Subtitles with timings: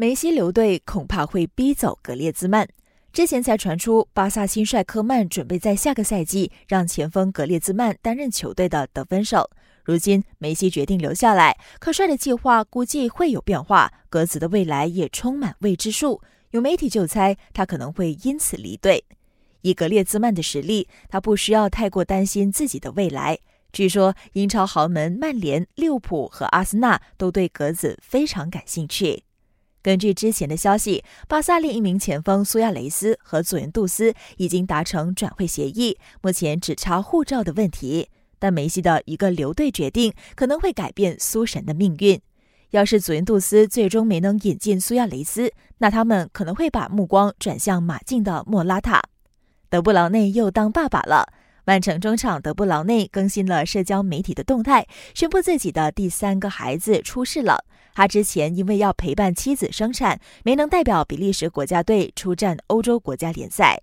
[0.00, 2.66] 梅西留队恐怕会逼走格列兹曼。
[3.12, 9.50] 之前才传出巴萨新帅科曼准备在下个赛季让前锋格列兹曼担任球队的得分手。
[9.84, 16.22] 如今梅西决定留下来，科帅的计划估计会有变化，格子的未来也充满未知数。
[16.52, 19.04] 有媒体就猜他可能会因此离队。
[19.60, 23.38] 以格列兹曼的实力，他不需要太过担心自己的未来。
[23.70, 29.24] 据说英超豪门曼联、利物浦和阿森纳都对格子非常感兴趣。
[29.82, 38.08] 根据之前的消息，巴萨另一名前锋苏亚雷斯和祖云杜斯已经达成转会协议，目前只差护照的问题。
[38.38, 42.20] 但梅西的一个留队决定可能会改变苏神的命运。
[42.70, 49.02] 要是祖云杜斯最终没能引进苏亚雷斯，那他们可能会把目光转向马竞的莫拉塔。
[49.68, 51.32] 德布劳内又当爸爸了。
[51.70, 57.64] 曼城中场德布劳内更新了社交媒体的动态，宣布自己的第三个孩子出世了。
[57.94, 63.82] 他之前因为要陪伴妻子生产，没能代表比利时国家队出战欧洲国家联赛。